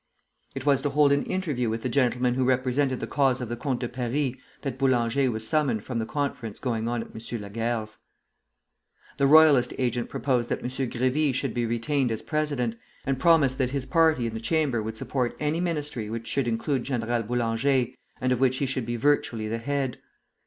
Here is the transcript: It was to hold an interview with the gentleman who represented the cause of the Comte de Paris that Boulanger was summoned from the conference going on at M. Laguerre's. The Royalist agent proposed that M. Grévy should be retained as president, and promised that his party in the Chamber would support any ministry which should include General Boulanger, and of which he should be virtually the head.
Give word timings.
It 0.55 0.65
was 0.65 0.81
to 0.81 0.89
hold 0.89 1.11
an 1.11 1.25
interview 1.25 1.69
with 1.69 1.83
the 1.83 1.87
gentleman 1.89 2.33
who 2.33 2.43
represented 2.43 2.99
the 2.99 3.05
cause 3.05 3.39
of 3.39 3.49
the 3.49 3.55
Comte 3.55 3.81
de 3.81 3.87
Paris 3.87 4.33
that 4.63 4.79
Boulanger 4.79 5.29
was 5.29 5.47
summoned 5.47 5.83
from 5.83 5.99
the 5.99 6.07
conference 6.07 6.57
going 6.57 6.87
on 6.87 7.03
at 7.03 7.09
M. 7.13 7.39
Laguerre's. 7.39 7.97
The 9.17 9.27
Royalist 9.27 9.75
agent 9.77 10.09
proposed 10.09 10.49
that 10.49 10.63
M. 10.63 10.69
Grévy 10.69 11.35
should 11.35 11.53
be 11.53 11.67
retained 11.67 12.11
as 12.11 12.23
president, 12.23 12.77
and 13.05 13.19
promised 13.19 13.59
that 13.59 13.69
his 13.69 13.85
party 13.85 14.25
in 14.25 14.33
the 14.33 14.39
Chamber 14.39 14.81
would 14.81 14.97
support 14.97 15.37
any 15.39 15.59
ministry 15.61 16.09
which 16.09 16.25
should 16.25 16.47
include 16.47 16.83
General 16.83 17.21
Boulanger, 17.21 17.91
and 18.19 18.31
of 18.31 18.39
which 18.39 18.57
he 18.57 18.65
should 18.65 18.87
be 18.87 18.95
virtually 18.95 19.47
the 19.47 19.59
head. 19.59 19.99